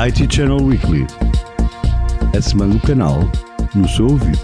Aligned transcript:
IT 0.00 0.32
Channel 0.32 0.64
Weekly. 0.64 1.04
A 2.32 2.40
semana 2.40 2.74
do 2.74 2.80
canal 2.86 3.18
no 3.74 3.88
seu 3.88 4.06
ouvido. 4.06 4.38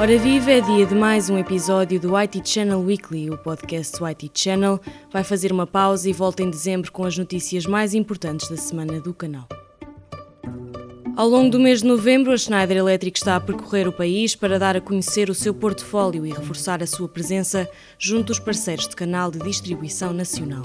Ora 0.00 0.18
viva, 0.18 0.50
é 0.50 0.60
dia 0.60 0.86
de 0.86 0.94
mais 0.96 1.30
um 1.30 1.38
episódio 1.38 2.00
do 2.00 2.16
IT 2.16 2.42
Channel 2.44 2.80
Weekly. 2.80 3.30
O 3.30 3.38
podcast 3.38 3.96
do 3.96 4.04
IT 4.06 4.32
Channel 4.34 4.80
vai 5.12 5.22
fazer 5.22 5.52
uma 5.52 5.68
pausa 5.68 6.10
e 6.10 6.12
volta 6.12 6.42
em 6.42 6.50
dezembro 6.50 6.90
com 6.90 7.04
as 7.04 7.16
notícias 7.16 7.64
mais 7.64 7.94
importantes 7.94 8.48
da 8.48 8.56
semana 8.56 9.00
do 9.00 9.14
canal. 9.14 9.46
Ao 11.18 11.28
longo 11.28 11.50
do 11.50 11.58
mês 11.58 11.80
de 11.80 11.88
novembro, 11.88 12.30
a 12.30 12.38
Schneider 12.38 12.76
Electric 12.76 13.18
está 13.18 13.34
a 13.34 13.40
percorrer 13.40 13.88
o 13.88 13.92
país 13.92 14.36
para 14.36 14.56
dar 14.56 14.76
a 14.76 14.80
conhecer 14.80 15.28
o 15.28 15.34
seu 15.34 15.52
portfólio 15.52 16.24
e 16.24 16.30
reforçar 16.30 16.80
a 16.80 16.86
sua 16.86 17.08
presença 17.08 17.68
junto 17.98 18.26
dos 18.26 18.38
parceiros 18.38 18.86
de 18.86 18.94
canal 18.94 19.28
de 19.28 19.40
distribuição 19.40 20.12
nacional. 20.12 20.62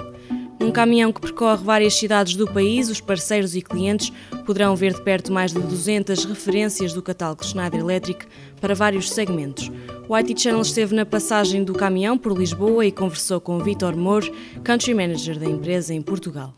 Num 0.59 0.69
caminhão 0.69 1.11
que 1.11 1.21
percorre 1.21 1.63
várias 1.63 1.95
cidades 1.95 2.35
do 2.35 2.45
país, 2.45 2.87
os 2.87 3.01
parceiros 3.01 3.55
e 3.55 3.63
clientes 3.63 4.13
poderão 4.45 4.75
ver 4.75 4.93
de 4.93 5.01
perto 5.01 5.33
mais 5.33 5.51
de 5.51 5.59
200 5.59 6.23
referências 6.23 6.93
do 6.93 7.01
catálogo 7.01 7.43
Schneider 7.43 7.79
Electric 7.79 8.27
para 8.61 8.75
vários 8.75 9.09
segmentos. 9.09 9.71
O 10.07 10.13
IT 10.13 10.39
Channel 10.39 10.61
esteve 10.61 10.93
na 10.93 11.03
passagem 11.03 11.63
do 11.63 11.73
caminhão 11.73 12.15
por 12.15 12.37
Lisboa 12.37 12.85
e 12.85 12.91
conversou 12.91 13.41
com 13.41 13.57
Vitor 13.57 13.97
Moore, 13.97 14.31
Country 14.63 14.93
Manager 14.93 15.39
da 15.39 15.47
empresa 15.47 15.95
em 15.95 16.01
Portugal. 16.03 16.53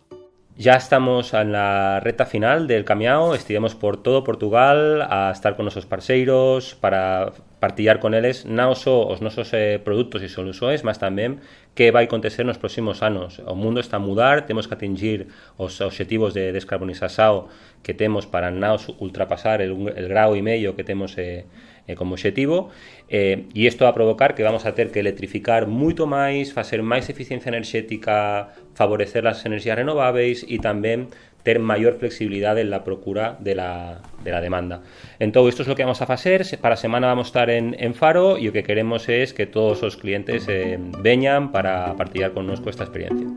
Ya 0.57 0.75
estamos 0.75 1.33
en 1.33 1.51
la 1.51 1.99
recta 1.99 2.25
final 2.25 2.65
del 2.65 2.85
camión, 2.85 3.35
estivemos 3.35 3.75
por 3.75 4.01
todo 4.01 4.23
Portugal 4.23 5.01
a 5.01 5.29
estar 5.33 5.57
con 5.57 5.65
nuestros 5.65 5.85
parceiros 5.85 6.75
para 6.75 7.33
partillar 7.59 7.99
con 7.99 8.13
eles 8.13 8.47
non 8.47 8.71
só 8.79 9.03
os 9.03 9.19
nosos 9.19 9.51
eh, 9.51 9.83
produtos 9.83 10.23
e 10.23 10.31
soluções, 10.31 10.87
mas 10.87 10.95
tamén 10.95 11.43
que 11.75 11.91
vai 11.91 12.07
acontecer 12.07 12.47
nos 12.47 12.55
próximos 12.55 13.03
anos. 13.03 13.43
O 13.43 13.51
mundo 13.59 13.83
está 13.83 13.99
a 13.99 14.05
mudar, 14.07 14.47
temos 14.47 14.63
que 14.63 14.79
atingir 14.79 15.27
os 15.59 15.83
objetivos 15.83 16.31
de 16.31 16.55
descarbonización 16.55 17.51
que 17.83 17.91
temos 17.91 18.23
para 18.23 18.47
ultrapasar 18.95 19.59
el, 19.59 19.75
el 19.91 20.07
grau 20.07 20.39
e 20.39 20.41
medio 20.45 20.71
que 20.79 20.87
temos 20.87 21.19
eh, 21.19 21.43
eh, 21.87 21.95
como 21.95 22.13
objetivo 22.13 22.69
eh, 23.09 23.45
e 23.53 23.65
isto 23.69 23.87
a 23.87 23.93
provocar 23.93 24.33
que 24.33 24.43
vamos 24.43 24.65
a 24.65 24.73
ter 24.73 24.89
que 24.91 24.99
electrificar 24.99 25.69
moito 25.69 26.09
máis, 26.09 26.51
facer 26.51 26.81
máis 26.81 27.09
eficiencia 27.09 27.49
enerxética, 27.53 28.53
favorecer 28.73 29.25
as 29.29 29.45
enerxías 29.45 29.77
renováveis 29.77 30.41
e 30.49 30.57
tamén 30.57 31.13
ter 31.45 31.59
mayor 31.59 31.93
flexibilidad 32.01 32.57
en 32.57 32.71
la 32.71 32.83
procura 32.83 33.37
de 33.39 33.53
la, 33.53 34.01
de 34.23 34.31
la 34.31 34.41
demanda. 34.41 34.81
Entonces, 35.19 35.53
esto 35.53 35.61
es 35.61 35.67
lo 35.69 35.75
que 35.75 35.83
vamos 35.83 36.01
a 36.01 36.05
hacer. 36.05 36.43
Para 36.59 36.75
semana 36.75 37.05
vamos 37.05 37.27
a 37.27 37.29
estar 37.29 37.49
en, 37.51 37.75
en 37.77 37.93
Faro 37.93 38.39
y 38.39 38.47
lo 38.47 38.51
que 38.51 38.63
queremos 38.63 39.07
es 39.07 39.31
que 39.33 39.45
todos 39.45 39.83
los 39.83 39.95
clientes 39.95 40.47
eh, 40.49 40.79
vengan 41.03 41.51
para 41.51 41.95
partilhar 41.95 42.33
connosco 42.33 42.71
esta 42.71 42.83
experiencia. 42.83 43.27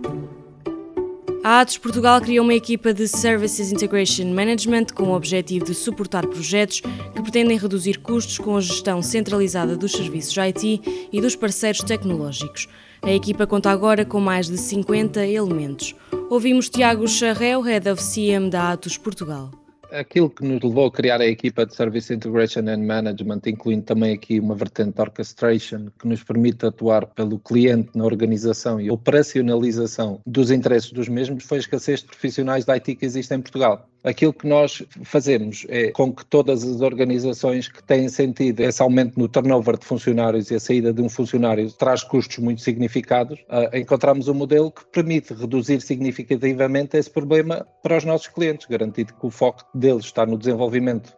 A 1.48 1.62
Atos 1.62 1.78
Portugal 1.78 2.20
criou 2.20 2.44
uma 2.44 2.52
equipa 2.52 2.92
de 2.92 3.08
Services 3.08 3.72
Integration 3.72 4.27
Management 4.34 4.88
com 4.94 5.04
o 5.04 5.14
objetivo 5.14 5.64
de 5.64 5.74
suportar 5.74 6.27
projetos 6.27 6.82
que 6.82 7.22
pretendem 7.22 7.56
reduzir 7.56 8.00
custos 8.00 8.36
com 8.36 8.54
a 8.54 8.60
gestão 8.60 9.00
centralizada 9.00 9.74
dos 9.74 9.92
serviços 9.92 10.36
IT 10.36 11.08
e 11.10 11.20
dos 11.22 11.34
parceiros 11.34 11.80
tecnológicos. 11.80 12.69
A 13.00 13.10
equipa 13.10 13.46
conta 13.46 13.70
agora 13.70 14.04
com 14.04 14.20
mais 14.20 14.46
de 14.46 14.58
50 14.58 15.24
elementos. 15.24 15.94
Ouvimos 16.28 16.69
Tiago 16.69 17.08
Charreu, 17.08 17.62
Head 17.62 17.88
of 17.92 18.02
CM 18.02 18.50
da 18.50 18.72
Atos 18.72 18.98
Portugal 18.98 19.50
aquilo 19.91 20.31
que 20.31 20.44
nos 20.44 20.62
levou 20.62 20.86
a 20.86 20.92
criar 20.92 21.20
a 21.20 21.27
equipa 21.27 21.64
de 21.64 21.75
Service 21.75 22.12
Integration 22.12 22.69
and 22.69 22.84
Management, 22.84 23.41
incluindo 23.47 23.84
também 23.84 24.15
aqui 24.15 24.41
uma 24.41 24.54
vertente 24.54 24.94
de 24.94 25.00
orchestration, 25.00 25.88
que 25.99 26.06
nos 26.06 26.22
permite 26.22 26.66
atuar 26.66 27.06
pelo 27.06 27.38
cliente 27.38 27.91
na 27.94 28.04
organização 28.04 28.81
e 28.81 28.91
operacionalização 28.91 30.21
dos 30.27 30.50
interesses 30.50 30.93
dos 30.93 31.09
mesmos, 31.09 31.44
foi 31.44 31.59
a 31.59 31.60
escassez 31.60 32.00
de 32.00 32.06
profissionais 32.06 32.65
de 32.65 32.72
IT 32.72 32.97
que 32.97 33.04
existe 33.04 33.34
em 33.34 33.41
Portugal. 33.41 33.88
Aquilo 34.04 34.32
que 34.32 34.47
nós 34.47 34.82
fazemos 35.03 35.66
é 35.69 35.91
com 35.91 36.12
que 36.12 36.25
todas 36.25 36.62
as 36.62 36.81
organizações 36.81 37.69
que 37.69 37.82
têm 37.82 38.09
sentido 38.09 38.60
esse 38.60 38.81
aumento 38.81 39.19
no 39.19 39.28
turnover 39.28 39.76
de 39.76 39.84
funcionários 39.84 40.50
e 40.50 40.54
a 40.54 40.60
saída 40.60 40.92
de 40.92 41.03
um 41.03 41.09
funcionário 41.09 41.70
traz 41.72 42.04
custos 42.04 42.38
muito 42.38 42.60
significados, 42.60 43.41
uh, 43.48 43.76
encontramos 43.76 44.28
um 44.28 44.34
modelo 44.34 44.70
que 44.70 44.84
permite 44.86 45.34
reduzir 45.34 45.81
significativamente 45.81 46.97
esse 46.97 47.10
problema 47.10 47.66
para 47.82 47.97
os 47.97 48.04
nossos 48.04 48.28
clientes, 48.28 48.66
garantindo 48.66 49.14
que 49.14 49.26
o 49.26 49.31
foco 49.31 49.64
deles 49.75 50.04
está 50.04 50.25
no 50.25 50.38
desenvolvimento 50.38 51.12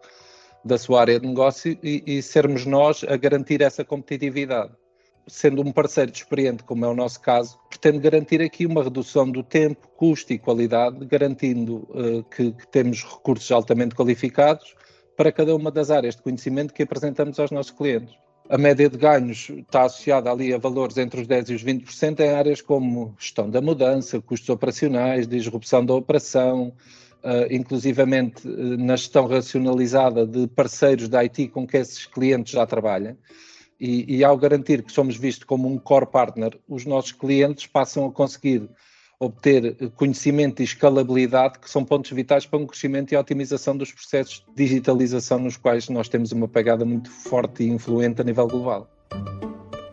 da 0.65 0.79
sua 0.79 1.03
área 1.03 1.21
de 1.21 1.27
negócio 1.27 1.79
e, 1.83 2.03
e 2.07 2.23
sermos 2.23 2.65
nós 2.65 3.05
a 3.07 3.17
garantir 3.17 3.61
essa 3.61 3.85
competitividade 3.85 4.73
sendo 5.31 5.63
um 5.63 5.73
parceiro 5.73 6.13
experiente, 6.13 6.65
como 6.65 6.85
é 6.85 6.89
o 6.89 6.95
nosso 6.95 7.21
caso, 7.21 7.59
pretende 7.69 7.99
garantir 7.99 8.43
aqui 8.43 8.67
uma 8.67 8.83
redução 8.83 9.31
do 9.31 9.43
tempo, 9.43 9.89
custo 9.97 10.33
e 10.33 10.39
qualidade, 10.39 11.05
garantindo 11.07 11.89
uh, 11.91 12.23
que, 12.25 12.53
que, 12.53 12.69
temos 12.69 13.03
recursos 13.05 13.51
altamente 13.51 13.95
qualificados 13.95 14.75
para 15.17 15.31
cada 15.33 15.55
uma 15.55 15.71
das 15.71 15.91
áreas 15.91 16.17
de 16.17 16.23
conhecimento 16.23 16.75
que 16.75 16.83
apresentamos 16.83 17.39
aos 17.39 17.51
nossos 17.51 17.73
clientes. 17.73 18.15
A 18.49 18.59
média 18.59 18.89
de 18.89 18.99
ganhos 18.99 19.49
está 19.51 19.83
associada 19.83 20.31
ali 20.31 20.53
a 20.53 20.59
valores 20.59 20.97
entre 20.97 21.21
os 21.21 21.29
10% 21.29 21.51
e 21.51 21.55
os 21.55 21.65
20% 21.65 22.21
em 22.21 22.31
áreas 22.31 22.61
como 22.61 23.15
gestão 23.19 23.49
da 23.49 23.61
mudança, 23.61 24.21
custos 24.21 24.49
operacionais, 24.49 25.29
disrupção 25.29 25.85
da 25.85 25.95
operação, 25.95 26.73
Uh, 27.23 27.53
inclusivamente 27.55 28.49
uh, 28.49 28.79
na 28.79 28.97
gestão 28.97 29.27
racionalizada 29.27 30.27
de 30.27 30.47
parceiros 30.47 31.07
da 31.07 31.19
IT 31.19 31.49
com 31.49 31.67
que 31.67 31.77
esses 31.77 32.07
clientes 32.07 32.51
já 32.51 32.65
trabalham. 32.65 33.15
E, 33.81 34.17
e, 34.19 34.25
ao 34.25 34.37
garantir 34.37 34.83
que 34.83 34.93
somos 34.93 35.17
vistos 35.17 35.45
como 35.45 35.67
um 35.67 35.79
core 35.79 36.07
partner, 36.07 36.59
os 36.69 36.85
nossos 36.85 37.13
clientes 37.13 37.67
passam 37.67 38.07
a 38.07 38.13
conseguir 38.13 38.69
obter 39.19 39.91
conhecimento 39.97 40.61
e 40.61 40.65
escalabilidade, 40.65 41.59
que 41.59 41.71
são 41.71 41.85
pontos 41.85 42.11
vitais 42.11 42.45
para 42.45 42.59
um 42.59 42.67
crescimento 42.67 43.13
e 43.13 43.17
otimização 43.17 43.77
dos 43.77 43.93
processos 43.93 44.45
de 44.49 44.65
digitalização 44.65 45.39
nos 45.39 45.57
quais 45.57 45.89
nós 45.89 46.09
temos 46.09 46.33
uma 46.33 46.49
pegada 46.49 46.85
muito 46.85 47.11
forte 47.11 47.63
e 47.63 47.69
influente 47.69 48.21
a 48.21 48.25
nível 48.25 48.47
global. 48.47 49.00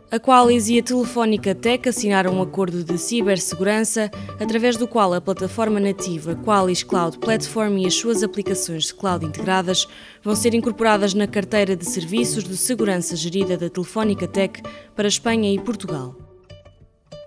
A 0.10 0.18
Qualis 0.18 0.70
e 0.70 0.80
a 0.80 0.84
Telefónica 0.84 1.54
Tech 1.54 1.90
assinaram 1.90 2.36
um 2.36 2.42
acordo 2.42 2.82
de 2.82 2.98
cibersegurança, 2.98 4.10
através 4.40 4.78
do 4.78 4.88
qual 4.88 5.14
a 5.14 5.20
plataforma 5.20 5.82
nativa 5.82 6.34
Qualis 6.34 6.82
Cloud 6.82 7.18
Platform 7.20 7.78
e 7.80 7.88
as 7.88 7.94
suas 7.94 8.24
aplicações 8.24 8.86
de 8.86 8.94
cloud 8.94 9.26
integradas 9.26 9.86
vão 10.24 10.34
ser 10.34 10.54
incorporadas 10.54 11.14
na 11.14 11.28
carteira 11.28 11.76
de 11.76 11.86
serviços 11.86 12.46
de 12.46 12.56
segurança 12.56 13.18
gerida 13.18 13.58
da 13.58 13.70
Telefónica 13.70 14.26
Tech 14.30 14.62
para 14.96 15.10
Espanha 15.10 15.54
e 15.54 15.60
Portugal. 15.60 16.27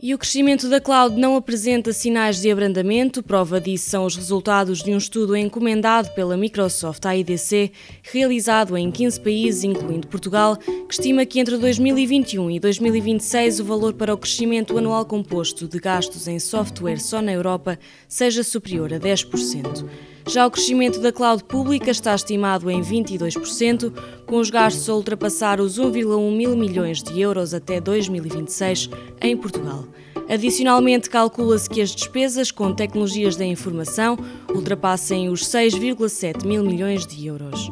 E 0.03 0.15
o 0.15 0.19
crescimento 0.19 0.66
da 0.66 0.81
cloud 0.81 1.21
não 1.21 1.37
apresenta 1.37 1.93
sinais 1.93 2.41
de 2.41 2.50
abrandamento, 2.50 3.22
prova 3.22 3.61
disso 3.61 3.91
são 3.91 4.06
os 4.06 4.16
resultados 4.16 4.83
de 4.83 4.93
um 4.93 4.97
estudo 4.97 5.37
encomendado 5.37 6.09
pela 6.15 6.38
Microsoft 6.38 7.05
AIDC, 7.05 7.71
realizado 8.03 8.78
em 8.78 8.91
15 8.91 9.21
países, 9.21 9.62
incluindo 9.62 10.09
Portugal, 10.09 10.56
que 10.56 10.94
estima 10.94 11.27
que 11.27 11.39
entre 11.39 11.59
2021 11.59 12.50
e 12.50 12.59
2026 12.59 13.60
o 13.60 13.65
valor 13.65 13.93
para 13.93 14.15
o 14.15 14.16
crescimento 14.16 14.78
anual 14.78 15.05
composto 15.05 15.69
de 15.69 15.78
gastos 15.78 16.27
em 16.27 16.39
software 16.39 16.99
só 16.99 17.21
na 17.21 17.33
Europa 17.33 17.78
seja 18.09 18.43
superior 18.43 18.94
a 18.94 18.99
10%. 18.99 19.87
Já 20.26 20.47
o 20.47 20.50
crescimento 20.50 21.00
da 21.00 21.12
cloud 21.12 21.42
pública 21.44 21.91
está 21.91 22.14
estimado 22.14 22.70
em 22.70 22.81
22%, 22.81 23.92
com 24.26 24.36
os 24.36 24.50
gastos 24.50 24.88
a 24.88 24.94
ultrapassar 24.94 25.60
os 25.60 25.78
1,1 25.78 26.36
mil 26.36 26.56
milhões 26.56 27.03
de 27.03 27.20
euros 27.20 27.54
até 27.54 27.81
2026 27.81 28.91
em 29.20 29.36
Portugal. 29.36 29.84
Adicionalmente, 30.28 31.10
calcula-se 31.10 31.69
que 31.69 31.80
as 31.80 31.91
despesas 31.91 32.53
com 32.53 32.72
tecnologias 32.72 33.34
da 33.34 33.45
informação 33.45 34.16
ultrapassem 34.54 35.28
os 35.28 35.45
6,7 35.45 36.47
mil 36.47 36.62
milhões 36.62 37.04
de 37.06 37.27
euros. 37.27 37.71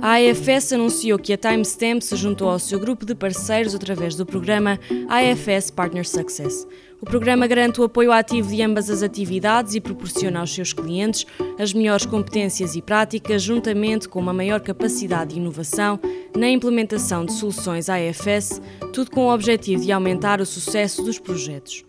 A 0.00 0.14
AFS 0.14 0.74
anunciou 0.74 1.18
que 1.18 1.32
a 1.32 1.36
Timestamp 1.36 2.02
se 2.02 2.14
juntou 2.14 2.48
ao 2.48 2.60
seu 2.60 2.78
grupo 2.78 3.04
de 3.04 3.16
parceiros 3.16 3.74
através 3.74 4.14
do 4.14 4.24
programa 4.24 4.78
AFS 5.08 5.72
Partner 5.72 6.08
Success. 6.08 6.64
O 7.00 7.06
programa 7.06 7.46
garante 7.46 7.80
o 7.80 7.84
apoio 7.84 8.10
ativo 8.10 8.48
de 8.48 8.60
ambas 8.60 8.90
as 8.90 9.04
atividades 9.04 9.74
e 9.74 9.80
proporciona 9.80 10.40
aos 10.40 10.52
seus 10.52 10.72
clientes 10.72 11.24
as 11.56 11.72
melhores 11.72 12.04
competências 12.04 12.74
e 12.74 12.82
práticas, 12.82 13.40
juntamente 13.40 14.08
com 14.08 14.18
uma 14.18 14.32
maior 14.32 14.60
capacidade 14.60 15.34
de 15.34 15.40
inovação 15.40 16.00
na 16.36 16.48
implementação 16.50 17.24
de 17.24 17.32
soluções 17.34 17.88
AFS, 17.88 18.60
tudo 18.92 19.12
com 19.12 19.26
o 19.26 19.32
objetivo 19.32 19.84
de 19.84 19.92
aumentar 19.92 20.40
o 20.40 20.46
sucesso 20.46 21.02
dos 21.04 21.20
projetos. 21.20 21.84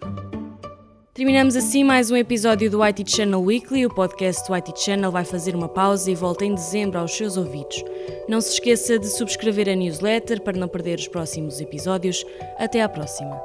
Terminamos 1.12 1.56
assim 1.56 1.84
mais 1.84 2.12
um 2.12 2.16
episódio 2.16 2.70
do 2.70 2.82
IT 2.84 3.04
Channel 3.12 3.42
Weekly. 3.42 3.88
O 3.88 3.94
podcast 3.94 4.48
do 4.48 4.54
IT 4.54 4.80
Channel 4.80 5.12
vai 5.12 5.26
fazer 5.26 5.56
uma 5.56 5.68
pausa 5.68 6.10
e 6.10 6.16
volta 6.16 6.46
em 6.46 6.54
dezembro 6.54 7.00
aos 7.00 7.18
seus 7.18 7.36
ouvidos. 7.36 7.84
Não 8.30 8.40
se 8.40 8.54
esqueça 8.54 8.98
de 8.98 9.08
subscrever 9.08 9.68
a 9.68 9.76
newsletter 9.76 10.40
para 10.42 10.58
não 10.58 10.68
perder 10.68 11.00
os 11.00 11.08
próximos 11.08 11.60
episódios. 11.60 12.24
Até 12.58 12.82
à 12.82 12.88
próxima. 12.88 13.38